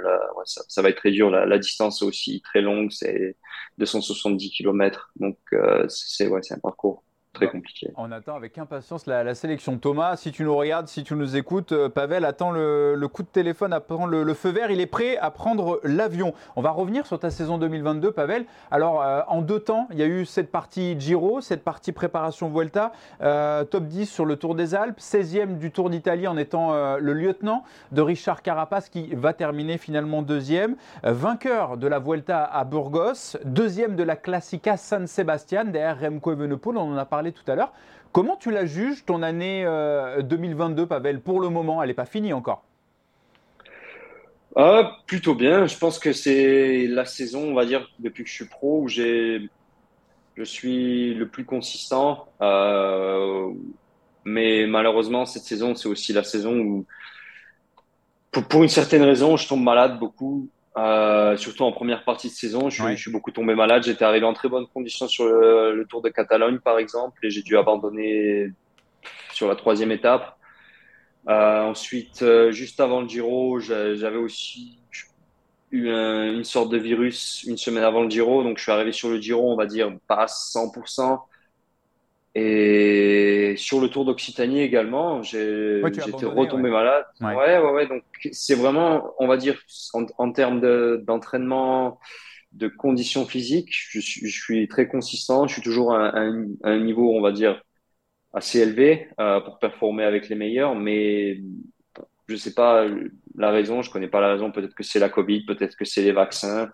[0.45, 1.31] ça, va être très dur.
[1.31, 3.37] La, la distance est aussi très longue, c'est
[3.79, 7.05] 270 km, donc euh, c'est ouais, c'est un parcours
[7.37, 7.93] très compliqué.
[7.97, 9.79] On attend avec impatience la, sélection.
[9.79, 13.29] Thomas, si tu nous regardes, si tu nous écoutes, euh, Pavel attend le, coup de
[13.29, 14.71] téléphone, attend le, le, feu vert.
[14.71, 16.35] Il est prêt à prendre l'avion.
[16.57, 18.47] On va revenir sur ta saison 2022, Pavel.
[18.71, 22.49] Alors, euh, en deux temps, il y a eu cette partie Giro, cette partie préparation
[22.49, 26.97] Vuelta, euh, top 10 sur le Tour des Alpes, 16e du Tour d'Italie en étant
[26.99, 32.65] le lieutenant de Richard Carapace qui va terminer finalement deuxième, vainqueur de la Vuelta à
[32.65, 36.77] Burgos, deuxième de la Classica San Sebastian derrière Remco Evenepoel.
[36.77, 37.73] On en a parlé tout à l'heure.
[38.13, 39.65] Comment tu la juges, ton année
[40.23, 41.21] 2022, euh, Pavel?
[41.21, 42.65] Pour le moment, elle n'est pas finie encore.
[44.57, 45.67] Ah, plutôt bien.
[45.67, 48.89] Je pense que c'est la saison, on va dire, depuis que je suis pro, où
[48.89, 49.51] j'ai,
[50.37, 52.27] je suis le plus consistant.
[52.41, 53.51] Euh,
[54.25, 56.87] mais malheureusement, cette saison, c'est aussi la saison où,
[58.31, 60.49] pour, une certaine raison, je tombe malade beaucoup.
[60.77, 63.83] Euh, surtout en première partie de saison, je, je suis beaucoup tombé malade.
[63.85, 67.43] J'étais arrivé en très bonne condition sur le, Tour de Catalogne, par exemple, et j'ai
[67.43, 68.49] dû abandonner
[69.33, 70.37] sur la troisième étape.
[71.29, 74.79] Euh, ensuite, euh, juste avant le Giro, j'avais aussi
[75.73, 79.09] eu une sorte de virus une semaine avant le Giro, donc je suis arrivé sur
[79.09, 81.21] le Giro, on va dire pas à 100%.
[82.39, 87.07] Et sur le Tour d'Occitanie également, j'ai j'étais retombé malade.
[87.23, 87.35] Ouais.
[87.35, 89.59] ouais, ouais, Donc c'est vraiment, on va dire,
[90.19, 90.61] en, termes
[90.99, 91.99] d'entraînement,
[92.53, 95.47] de, conditions physiques, je suis, je suis, très consistant.
[95.47, 97.63] Je suis toujours à, un, niveau, on va dire,
[98.35, 100.75] assez élevé euh, pour performer avec les meilleurs.
[100.75, 101.41] Mais
[102.29, 102.85] je sais pas
[103.35, 103.81] la raison.
[103.81, 104.53] Je connais pas la raison.
[104.53, 106.71] Peut-être que c'est la Covid, peut-être que c'est les vaccins.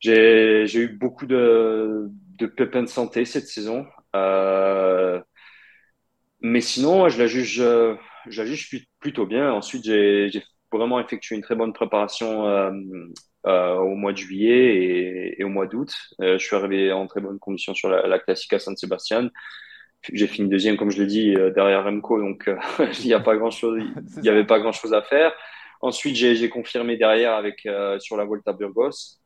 [0.00, 3.86] J'ai eu beaucoup de, de pépins de santé cette saison.
[4.16, 5.22] Euh,
[6.40, 8.68] mais sinon, je la juge, je la juge
[9.00, 9.52] plutôt bien.
[9.52, 12.70] Ensuite, j'ai vraiment effectué une très bonne préparation euh,
[13.46, 15.94] euh, au mois de juillet et, et au mois d'août.
[16.20, 19.28] Euh, je suis arrivé en très bonne condition sur la, la Classica San Sebastian.
[20.12, 22.50] J'ai fini deuxième, comme je l'ai dit, euh, derrière Remco, donc
[23.02, 23.82] il n'y a pas grand chose,
[24.16, 25.32] il n'y avait pas grand chose à faire.
[25.82, 27.68] Ensuite, j'ai confirmé derrière avec
[28.00, 29.20] sur la Volta Burgos.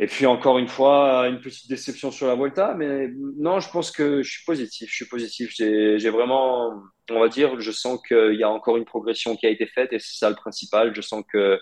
[0.00, 3.90] Et puis encore une fois, une petite déception sur la Volta, mais non, je pense
[3.90, 4.88] que je suis positif.
[4.88, 5.52] Je suis positif.
[5.56, 9.50] J'ai vraiment, on va dire, je sens qu'il y a encore une progression qui a
[9.50, 10.94] été faite et c'est ça le principal.
[10.94, 11.58] Je sens que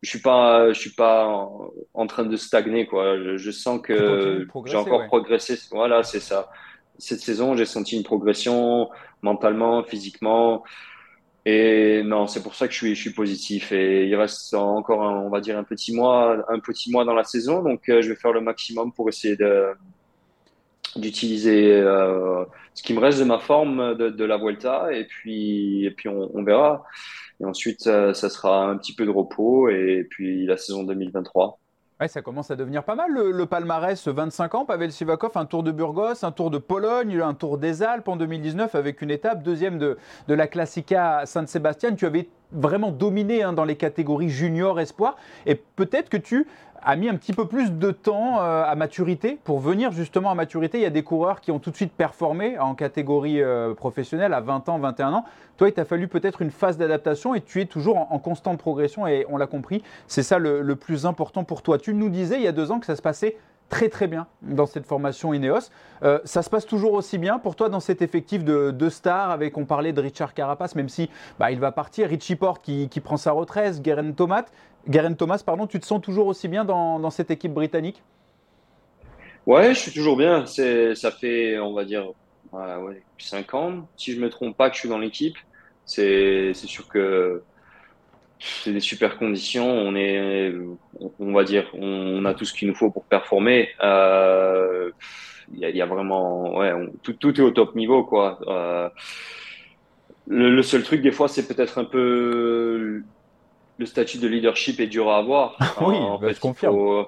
[0.00, 1.26] je suis pas, je suis pas
[1.92, 3.36] en, train de stagner quoi.
[3.36, 5.58] Je, sens que j'ai encore progressé.
[5.70, 6.50] Voilà, c'est ça.
[6.96, 8.88] Cette saison, j'ai senti une progression
[9.20, 10.64] mentalement, physiquement.
[11.50, 13.72] Et non, c'est pour ça que je suis, positif.
[13.72, 17.24] Et il reste encore, on va dire, un petit mois, un petit mois dans la
[17.24, 17.62] saison.
[17.62, 19.34] Donc, euh, je vais faire le maximum pour essayer
[20.94, 24.92] d'utiliser euh, ce qui me reste de ma forme de, la Vuelta.
[24.92, 26.84] Et puis, et puis on, on verra.
[27.40, 29.70] Et ensuite, ça, ça sera un petit peu de repos.
[29.70, 31.58] Et puis la saison 2023.
[32.00, 34.64] Ouais, ça commence à devenir pas mal le, palmarès 25 ans.
[34.64, 38.14] Pavel Sivakov, un tour de Burgos, un tour de Pologne, un tour des Alpes en
[38.14, 41.96] 2019 avec une étape, deuxième de, la Classica San-Sébastien.
[41.96, 45.16] Tu avais vraiment dominé hein, dans les catégories junior, espoir.
[45.44, 46.46] Et peut-être que tu
[46.82, 50.34] a mis un petit peu plus de temps euh, à maturité pour venir justement à
[50.34, 50.78] maturité.
[50.78, 54.32] Il y a des coureurs qui ont tout de suite performé en catégorie euh, professionnelle
[54.32, 55.24] à 20 ans, 21 ans.
[55.56, 59.06] Toi, il t'a fallu peut-être une phase d'adaptation et tu es toujours en, constante progression
[59.06, 61.78] et on l'a compris, c'est ça le, plus important pour toi.
[61.78, 63.36] Tu nous disais il y a deux ans que ça se passait
[63.68, 65.70] très très bien dans cette formation Ineos.
[66.02, 69.30] Euh, ça se passe toujours aussi bien pour toi dans cet effectif de, de stars
[69.30, 72.88] avec, on parlait de Richard Carapace, même si bah, il va partir, Richie Porte qui,
[73.00, 74.44] prend sa retraite, Guerin Thomas.
[75.18, 78.02] Thomas, pardon, tu te sens toujours aussi bien dans, cette équipe britannique?
[79.46, 80.46] Ouais, je suis toujours bien.
[80.46, 82.06] Ça fait, on va dire,
[82.52, 85.36] ouais, 5 ans, si je me trompe pas, que je suis dans l'équipe.
[85.84, 87.42] C'est sûr que
[88.38, 89.68] c'est des super conditions.
[89.68, 90.52] On est,
[91.18, 93.70] on, va dire, on, a tout ce qu'il nous faut pour performer.
[93.82, 94.90] Euh,
[95.52, 96.72] il y, a vraiment, ouais,
[97.02, 98.38] tout, tout, est au top niveau, quoi.
[98.46, 98.88] Euh,
[100.26, 103.02] le, le, seul truc, des fois, c'est peut-être un peu
[103.78, 105.56] le statut de leadership est dur à avoir.
[105.80, 107.06] oui, en bah, je confirme.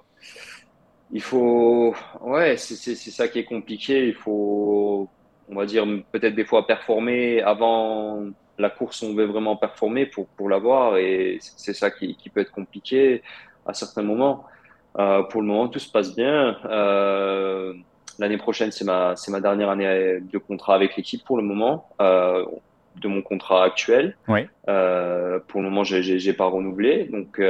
[1.13, 4.07] Il faut, ouais, c'est ça qui est compliqué.
[4.07, 5.09] Il faut,
[5.49, 8.27] on va dire, peut-être des fois performer avant
[8.61, 9.03] la course.
[9.03, 13.23] On veut vraiment performer pour, pour l'avoir et c'est ça qui, qui, peut être compliqué
[13.67, 14.45] à certains moments.
[14.99, 16.57] Euh, pour le moment, tout se passe bien.
[16.65, 17.75] Euh,
[18.19, 21.89] L'année prochaine, c'est ma, ma dernière année de contrat avec l'équipe pour le moment.
[22.03, 22.45] Euh,
[22.97, 24.17] de mon contrat actuel.
[24.29, 24.41] Oui.
[24.67, 27.05] Pour le moment, j'ai n'ai pas renouvelé.
[27.05, 27.41] Donc,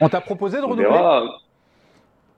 [0.00, 1.28] on t'a proposé de renouveler?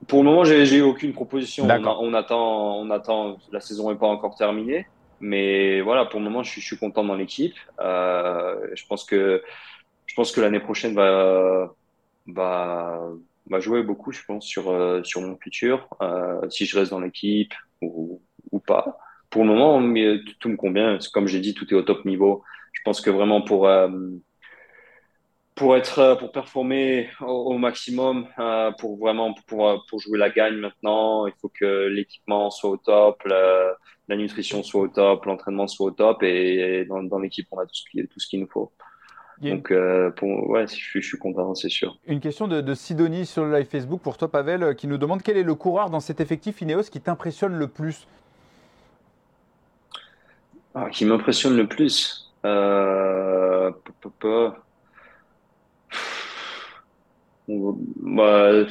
[0.07, 1.65] Pour le moment, j'ai eu aucune proposition.
[1.65, 3.37] On, attend, on attend.
[3.51, 4.85] La saison n'est pas encore terminée,
[5.19, 7.55] mais voilà, pour le moment, je suis, je suis content dans l'équipe.
[7.79, 9.43] Euh, je pense que
[10.05, 11.73] je pense que l'année prochaine va,
[12.27, 13.09] va
[13.49, 14.65] va jouer beaucoup, je pense, sur
[15.05, 15.87] sur mon futur,
[16.49, 18.97] si je reste dans l'équipe ou, ou pas
[19.29, 20.97] pour le moment, mais tout, me convient.
[21.13, 22.43] Comme j'ai dit, tout est au top niveau.
[22.73, 23.89] Je pense que vraiment pour euh,
[25.57, 30.55] pour être euh, pour performer au, maximum, euh, pour vraiment pour, pour jouer la gagne
[30.55, 35.87] maintenant, il faut que l'équipement soit au top, la, nutrition soit au top, l'entraînement soit
[35.87, 38.47] au top, et, dans, dans l'équipe on a tout ce qui tout ce qu'il nous
[38.47, 38.71] faut.
[39.39, 39.71] Donc,
[40.15, 41.99] pour, ouais, je suis, je suis content, c'est sûr.
[42.07, 45.21] Une question de, de, Sidonie sur le live Facebook pour toi, Pavel, qui nous demande
[45.21, 48.07] quel est le coureur dans cet effectif Ineos qui t'impressionne le plus?
[50.73, 53.71] Ah, qui m'impressionne le plus euh,
[57.47, 58.65] bah,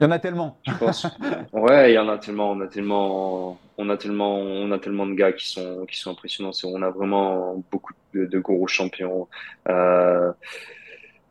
[0.00, 0.58] il y en a tellement.
[0.66, 1.06] Je pense.
[1.52, 2.50] Ouais, il y en a tellement.
[2.50, 6.10] On a tellement, on a tellement, on a tellement de gars qui sont, qui sont
[6.10, 6.50] impressionnants.
[6.64, 9.28] On a vraiment beaucoup de, gros champions.
[9.68, 10.32] Euh,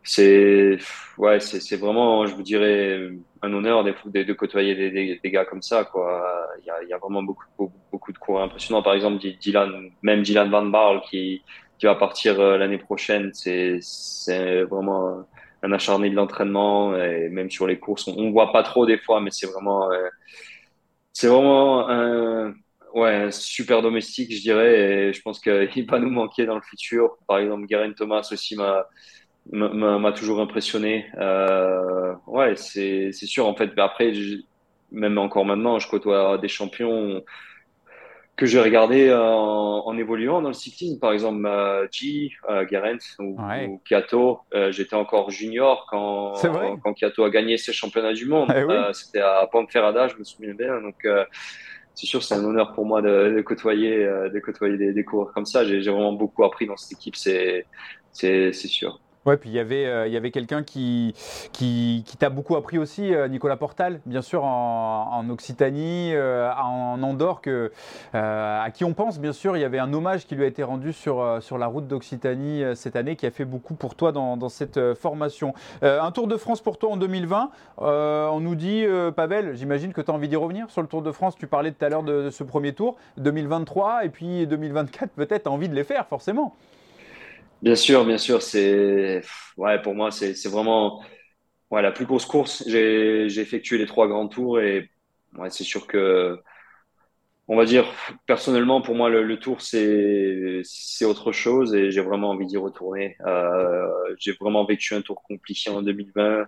[0.02, 0.78] c'est
[1.18, 3.10] ouais, c'est vraiment, je vous dirais,
[3.42, 5.84] un honneur de, de, côtoyer des, des, gars comme ça.
[5.84, 6.26] Quoi.
[6.62, 8.82] Il, y a, il y a vraiment beaucoup, beaucoup, beaucoup, de cours impressionnants.
[8.82, 11.44] Par exemple, Dylan, même Dylan Van Barl qui,
[11.78, 15.26] qui va partir euh, l'année prochaine, c'est vraiment
[15.64, 18.98] un acharné de l'entraînement et même sur les courses, on, ne voit pas trop des
[18.98, 20.10] fois, mais c'est vraiment, euh,
[21.14, 22.54] c'est vraiment un,
[22.94, 24.80] ouais, super domestique, je dirais.
[25.10, 27.18] Et je pense qu'il va nous manquer dans le futur.
[27.28, 28.86] Par exemple, Garen Thomas aussi m'a
[29.52, 31.06] m'a toujours impressionné.
[31.18, 33.46] Euh, ouais, c'est sûr.
[33.48, 34.14] En fait, après,
[34.92, 37.22] même encore maintenant, je côtoie des champions
[38.36, 41.00] que j'ai regardé en, en, évoluant dans le cycling.
[41.00, 42.66] Par exemple, euh, G, euh,
[43.20, 44.40] ou, ou, Kato.
[44.54, 46.34] Euh, j'étais encore junior quand,
[46.84, 48.52] quand Kato a gagné ses championnats du monde.
[48.56, 50.82] Eh euh, c'était à Ponferrada, je me souviens bien.
[50.82, 51.26] Donc, euh,
[51.94, 55.32] c'est sûr, c'est un honneur pour moi de, de côtoyer, de côtoyer des, des coureurs
[55.32, 55.64] comme ça.
[55.64, 57.66] J'ai vraiment beaucoup appris dans cette équipe, c'est
[58.54, 59.00] sûr.
[59.26, 61.16] Ouais, puis il y avait, euh, il y avait quelqu'un qui,
[61.54, 67.42] qui, t'a beaucoup appris aussi, euh, Nicolas Portal, bien sûr en, Occitanie, euh, en Andorre,
[68.14, 69.56] à qui on pense, bien sûr.
[69.56, 72.98] Il y avait un hommage qui lui a été rendu sur, la route d'Occitanie cette
[72.98, 75.54] année, qui a fait beaucoup pour toi dans, dans cette formation.
[75.82, 77.50] un Tour de France pour toi en 2020.
[77.78, 81.12] on nous dit, Pavel, j'imagine que tu as envie d'y revenir sur le Tour de
[81.12, 81.36] France.
[81.38, 85.44] Tu parlais tout à l'heure de, de ce premier tour, 2023, et puis 2024, peut-être,
[85.44, 86.56] tu as envie de les faire, forcément.
[87.64, 89.22] Bien sûr, bien sûr, c'est
[89.58, 91.02] ouais pour moi c'est vraiment
[91.72, 92.64] ouais, la plus grosse course.
[92.68, 94.92] J'ai effectué les trois grands tours et
[95.38, 96.40] ouais, c'est sûr que
[97.48, 97.86] on va dire
[98.26, 103.18] personnellement pour moi le, tour c'est autre chose et j'ai vraiment envie d'y retourner.
[103.28, 103.88] Euh,
[104.20, 106.48] j'ai vraiment vécu un tour compliqué en 2020.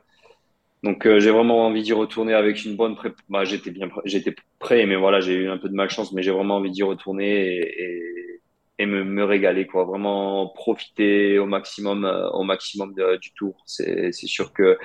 [0.84, 3.17] Donc euh, j'ai vraiment envie d'y retourner avec une bonne prépa.
[3.30, 6.71] Bah, j'étais prêt mais voilà, j'ai eu un peu de malchance mais j'ai vraiment envie
[6.71, 8.41] d'y retourner et, et
[8.77, 9.85] et me, me, régaler quoi.
[9.85, 13.63] Vraiment profiter au maximum euh, au maximum du tour.
[13.65, 14.77] C'est c'est sûr que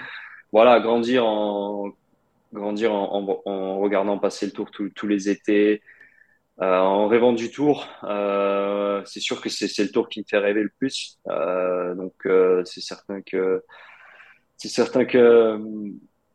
[0.52, 1.90] voilà grandir en
[2.52, 5.82] grandir en, en, en regardant passer le tour tous les étés
[6.60, 7.86] euh, en rêvant du tour
[9.00, 11.18] euh, c'est sûr que c'est c'est le tour qui me fait rêver le plus.
[11.28, 13.62] Euh, donc euh, c'est certain que
[14.56, 15.58] c'est certain que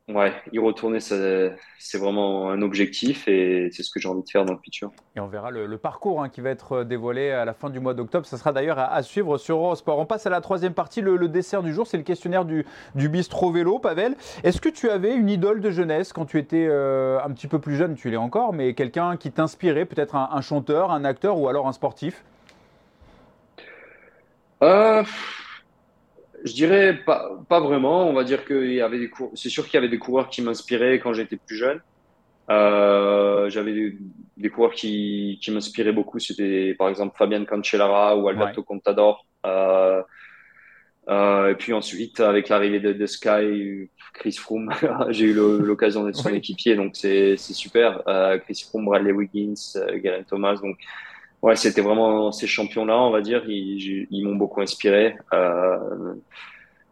[0.07, 4.45] Ouais, y retourner, c'est vraiment un objectif et c'est ce que j'ai envie de faire
[4.45, 4.91] dans le futur.
[5.15, 7.95] Et on verra le, parcours hein, qui va être dévoilé à la fin du mois
[7.95, 8.23] d'octobre.
[8.27, 9.97] Ça sera d'ailleurs à, suivre sur Eurosport.
[9.97, 13.09] On passe à la troisième partie, le, dessert du jour, c'est le questionnaire du, du
[13.09, 13.79] bistrot vélo.
[13.79, 17.47] Pavel, est-ce que tu avais une idole de jeunesse quand tu étais euh, un petit
[17.47, 17.95] peu plus jeune?
[17.95, 21.73] Tu l'es encore, mais quelqu'un qui t'inspirait, peut-être un, chanteur, un acteur ou alors un
[21.73, 22.23] sportif?
[24.61, 25.03] Euh,
[26.45, 28.08] je dirais pas, pas vraiment.
[28.08, 29.31] On va dire qu'il y avait des cours.
[29.34, 31.81] C'est sûr qu'il y avait des coureurs qui m'inspiraient quand j'étais plus jeune.
[32.51, 33.95] Euh, j'avais
[34.38, 36.19] des, coureurs qui, qui m'inspiraient beaucoup.
[36.19, 39.25] C'était par exemple Fabian Cancellara ou Alberto Contador.
[39.47, 40.03] Euh,
[41.10, 44.71] euh, et puis ensuite, avec l'arrivée de, de, Sky, Chris Froome,
[45.10, 48.03] j'ai eu l'occasion d'être son équipier, donc c'est super.
[48.43, 50.77] Chris Froome, Bradley Wiggins, Geraint Thomas, donc
[51.45, 55.15] ouais, c'était vraiment ces champions-là, on va dire, ils, ils m'ont beaucoup inspiré.
[55.31, 56.15] Euh,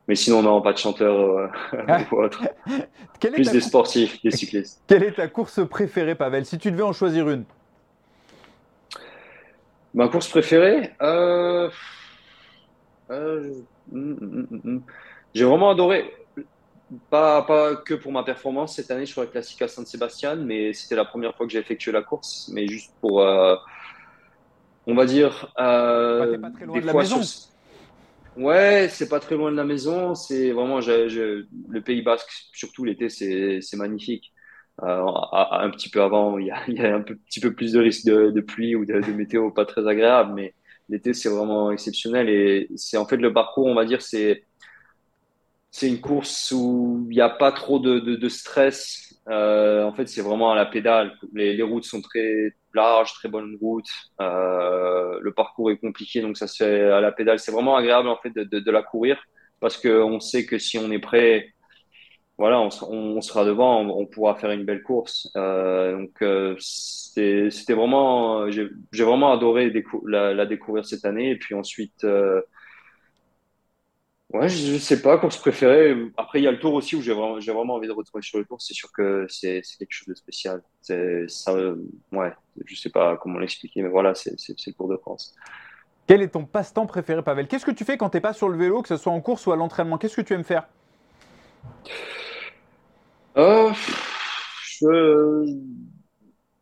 [0.08, 1.48] mais sinon, non, pas de chanteur euh,
[2.12, 2.44] ou autre.
[3.20, 4.82] Plus des sportifs, des cyclistes.
[4.88, 7.46] Quelle est ta course préférée, Pavel, si tu devais en choisir une
[9.96, 11.70] Ma course préférée euh...
[13.10, 13.54] euh
[13.92, 14.82] mm, mm, mm,
[15.34, 16.13] J'ai vraiment adoré,
[17.10, 20.96] pas, pas que pour ma performance cette année sur la Classica San Sebastian, mais c'était
[20.96, 23.22] la première fois que j'ai effectué la course, mais juste pour
[24.88, 25.54] on va dire.
[25.60, 27.22] Euh, pas très loin de la maison.
[28.36, 30.15] Ouais, c'est pas très loin de la maison.
[30.15, 34.34] C'est vraiment le Pays Basque, surtout l'été, c'est magnifique.
[34.82, 35.06] Euh,
[35.52, 37.74] un petit peu avant, il y a, il y a un peu, petit peu plus
[37.74, 40.56] de risque de, de pluie ou de, de, météo pas très agréable, mais
[40.89, 44.46] l'été c'est vraiment exceptionnel et c'est en fait le parcours, on va dire, c'est
[45.69, 49.15] c'est une course où il n'y a pas trop de, de, de stress.
[49.28, 51.17] Euh, en fait, c'est vraiment à la pédale.
[51.34, 53.90] Les, les routes sont très large, très bonne route.
[54.22, 57.40] Euh, le parcours est compliqué, donc ça se fait à la pédale.
[57.40, 59.24] C'est vraiment agréable en fait de, la courir
[59.60, 61.54] parce qu'on sait que si on est prêt,
[62.38, 65.30] voilà, on, sera devant, on, pourra faire une belle course.
[65.38, 68.70] Euh, donc euh, c'était vraiment, j'ai
[69.04, 69.72] vraiment adoré
[70.06, 71.32] la, découvrir cette année.
[71.32, 72.06] Et puis ensuite,
[74.34, 75.96] Ouais, je, sais pas, course préférée.
[76.18, 78.40] Après, il y a le tour aussi où j'ai vraiment, vraiment envie de retrouver sur
[78.40, 78.60] le tour.
[78.60, 80.64] C'est sûr que c'est, quelque chose de spécial.
[80.82, 81.54] Ça,
[82.12, 82.34] ouais,
[82.66, 85.36] je sais pas comment l'expliquer, mais voilà, c'est, le Tour de France.
[86.08, 87.48] Quel est ton passe-temps préféré, Pavel?
[87.48, 89.22] Qu'est-ce que tu fais quand tu n'es pas sur le vélo, que ce soit en
[89.22, 89.98] course ou à l'entraînement?
[89.98, 90.68] Qu'est-ce que tu aimes faire?
[93.38, 93.72] Euh,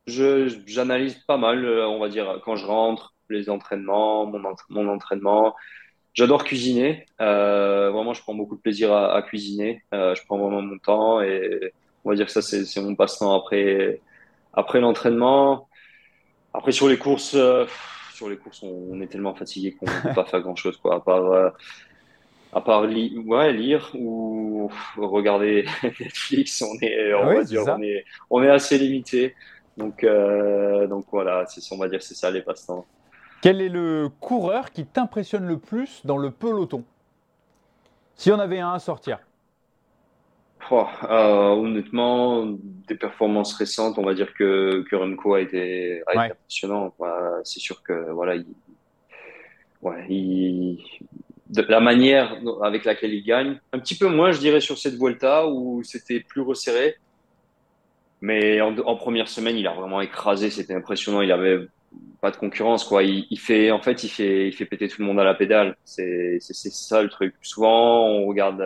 [0.05, 5.55] je, j'analyse pas mal, on va dire, quand je rentre, les entraînements, mon, mon entraînement.
[6.13, 7.05] J'adore cuisiner.
[7.21, 9.83] Euh, vraiment, je prends beaucoup de plaisir à, à cuisiner.
[9.93, 11.73] Euh, je prends vraiment mon temps et
[12.03, 14.01] on va dire que ça, c'est mon passe-temps après,
[14.53, 15.69] après l'entraînement.
[16.53, 17.65] Après, sur les courses, euh,
[18.13, 20.99] sur les courses, on, est tellement fatigué qu'on ne peut pas faire grand-chose, quoi, à
[20.99, 21.49] part, euh,
[22.53, 26.61] à part li ouais, lire ou regarder Netflix.
[26.61, 29.35] On est, on, va dire, on est, on est assez limité.
[29.77, 32.85] Donc, euh, donc voilà, on va dire c'est ça les passe-temps.
[33.41, 36.83] Quel est le coureur qui t'impressionne le plus dans le peloton?
[38.15, 39.19] Si on avait un à sortir
[40.69, 42.45] oh, euh, Honnêtement,
[42.87, 46.93] des performances récentes, on va dire que, que Remco a été, a été impressionnant.
[47.43, 48.45] C'est sûr que voilà, il,
[49.81, 50.79] ouais, il,
[51.49, 54.95] de la manière avec laquelle il gagne, un petit peu moins, je dirais, sur cette
[54.95, 56.95] Vuelta où c'était plus resserré.
[58.21, 61.21] Mais en, en, première semaine, il a vraiment écrasé, c'était impressionnant.
[61.21, 61.67] Il avait
[62.21, 63.03] pas de concurrence quoi.
[63.03, 65.75] Il, fait en fait il fait il fait péter tout le monde à la pédale.
[65.83, 67.33] C'est c'est ça le truc.
[67.41, 68.63] Souvent on regarde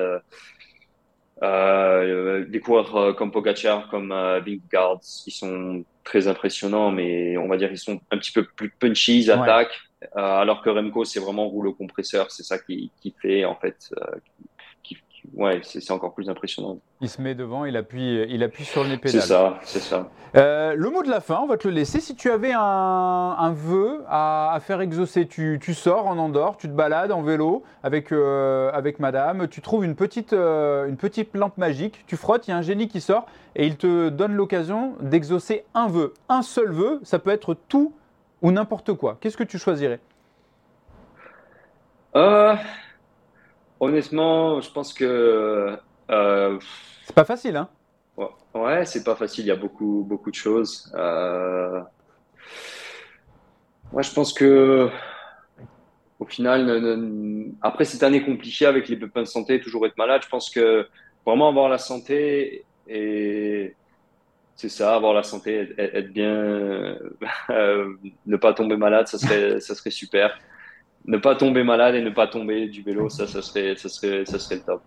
[1.44, 7.38] euh, euh des coureurs euh, comme Pogacar, comme euh, Vingegaard, ils sont très impressionnants, mais
[7.38, 9.80] on va dire ils sont un petit peu plus punchy, ils attaquent.
[10.16, 12.32] alors que Remco c'est vraiment rouleau compresseur.
[12.32, 13.94] C'est ça qui qui fait en fait
[15.34, 16.78] ouais, c'est encore plus impressionnant.
[17.02, 19.22] Il se met devant, il appuie, il appuie sur les pédales.
[19.22, 20.10] C'est ça, c'est ça.
[20.36, 22.02] Euh, le mot de la fin, on va te le laisser.
[22.02, 27.12] Si tu avais un, vœu à, faire exaucer, tu, sors en Andorre, tu te balades
[27.12, 32.04] en vélo avec, euh, avec madame, tu trouves une petite, euh, une petite lampe magique,
[32.08, 35.64] tu frottes, il y a un génie qui sort et il te donne l'occasion d'exaucer
[35.74, 36.14] un vœu.
[36.28, 37.94] Un seul vœu, ça peut être tout
[38.42, 39.18] ou n'importe quoi.
[39.22, 40.00] Qu'est-ce que tu choisirais?
[43.86, 45.78] Honnêtement, je pense que.
[46.10, 46.60] Euh,
[47.06, 47.70] c'est pas facile, hein
[48.56, 49.46] Ouais, c'est pas facile.
[49.46, 50.92] Il y a beaucoup, beaucoup de choses.
[50.96, 51.82] Euh...
[53.94, 54.90] Moi, je pense que.
[56.18, 60.30] Au final, après cette année compliquée avec les pépins de santé, toujours être malade, je
[60.30, 60.88] pense que
[61.26, 63.76] vraiment avoir la santé et
[64.56, 66.32] c'est ça, avoir la santé, être, bien,
[67.50, 67.94] euh,
[68.26, 70.40] ne pas tomber malade, ça serait, ça serait super
[71.08, 74.26] ne pas tomber malade et ne pas tomber du vélo, ça, ça serait, ça serait,
[74.26, 74.82] ça serait le top.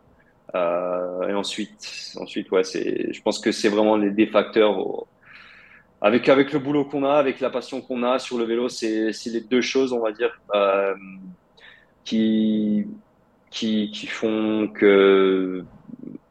[0.55, 5.07] Euh, et ensuite, ensuite, ouais, c'est, je pense que c'est vraiment les, des facteurs.
[6.01, 9.13] avec, avec le boulot qu'on a, avec la passion qu'on a sur le vélo, c'est,
[9.13, 10.95] c'est les deux choses, on va dire, euh,
[12.05, 12.87] qui,
[13.51, 15.65] qui, qui font que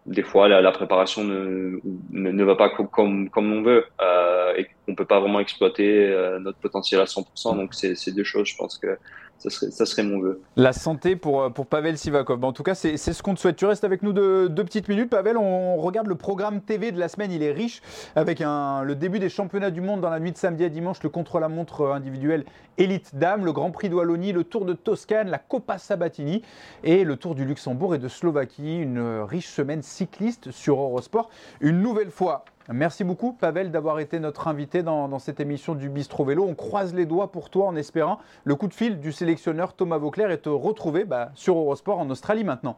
[0.05, 1.79] des fois la, la préparation ne,
[2.11, 4.53] ne, va pas comme, comme, on veut euh,
[4.87, 7.55] qu'on peut pas vraiment exploiter euh, notre potentiel à 100%.
[7.55, 8.97] Donc c'est, deux choses, je pense que
[9.37, 10.41] ça serait, mon vœu.
[10.55, 12.43] La santé pour, euh, Pavel Sivakov.
[12.43, 13.55] En tout cas, c'est ce qu'on te souhaite.
[13.57, 15.09] Tu restes avec nous deux, petites minutes.
[15.09, 17.31] Pavel, on regarde le programme TV de la semaine.
[17.31, 17.81] Il est riche
[18.15, 21.09] avec le début des championnats du monde dans la nuit de samedi à dimanche, le
[21.09, 22.45] contre-la-montre individuel
[22.77, 26.41] élite dame, le Grand Prix de Wallonie, le Tour de Toscane, la Coppa Sabatini
[26.83, 28.77] et le Tour du Luxembourg et de Slovaquie.
[28.77, 31.29] Une riche semaine cycliste sur Eurosport.
[31.61, 36.25] Une nouvelle fois, Merci beaucoup, Pavel, d'avoir été notre invité dans, cette émission du Bistro
[36.25, 36.45] Vélo.
[36.45, 39.97] On croise les doigts pour toi en espérant le coup de fil du sélectionneur Thomas
[39.97, 42.77] Vauclair et te retrouver bah, sur Eurosport en Australie maintenant.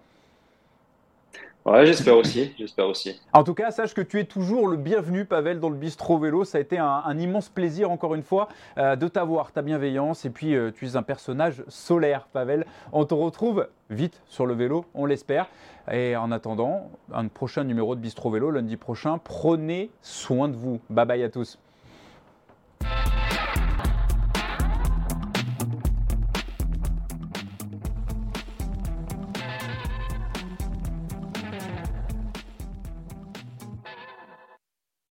[1.69, 3.21] Ouais, j'espère aussi, j'espère aussi.
[3.31, 6.43] En tout cas, sache que tu es toujours le bienvenu, Pavel, dans le bistrot vélo.
[6.43, 10.25] Ça a été un, immense plaisir, encore une fois, euh, de t'avoir, ta bienveillance.
[10.25, 12.65] Et puis, euh, tu es un personnage solaire, Pavel.
[12.91, 15.47] On te retrouve vite sur le vélo, on l'espère.
[15.91, 19.19] Et en attendant, un prochain numéro de bistrot vélo lundi prochain.
[19.23, 20.79] Prenez soin de vous.
[20.89, 21.59] Bye bye à tous.